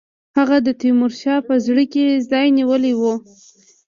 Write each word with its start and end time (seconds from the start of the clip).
هغه 0.37 0.57
د 0.65 0.69
تیمورشاه 0.81 1.45
په 1.47 1.53
زړه 1.65 1.83
کې 1.93 2.05
ځای 2.31 2.47
نیولی 2.57 2.93
وو. 2.99 3.13